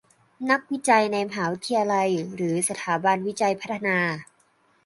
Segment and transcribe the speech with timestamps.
[0.49, 3.99] นักวิจัยในมหาวิทยาลัยหรือสถาบันวิจัยพัฒนา